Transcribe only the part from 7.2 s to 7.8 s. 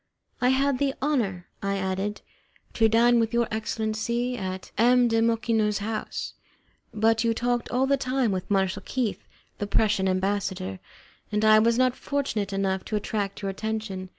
you talked